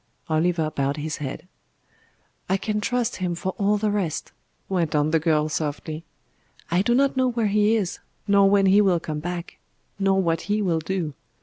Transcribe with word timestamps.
Oliver 0.29 0.71
bowed 0.71 0.97
his 0.97 1.17
head. 1.17 1.47
"I 2.49 2.57
can 2.57 2.81
trust 2.81 3.17
Him 3.17 3.35
for 3.35 3.53
all 3.59 3.77
the 3.77 3.91
rest," 3.91 4.31
went 4.67 4.95
on 4.95 5.11
the 5.11 5.19
girl 5.19 5.47
softly. 5.47 6.03
"I 6.71 6.81
do 6.81 6.95
not 6.95 7.15
know 7.15 7.27
where 7.27 7.45
He 7.45 7.75
is, 7.75 7.99
nor 8.27 8.49
when 8.49 8.65
He 8.65 8.81
will 8.81 8.99
come 8.99 9.19
back, 9.19 9.59
nor 9.99 10.19
what 10.19 10.41
He 10.49 10.59
will 10.59 10.79
do. 10.79 11.13